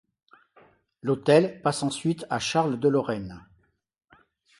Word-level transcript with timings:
L'hôtel 1.03 1.61
passe 1.61 1.83
ensuite 1.83 2.25
à 2.31 2.39
Charles 2.39 2.79
de 2.79 2.87
Lorraine. 2.89 3.45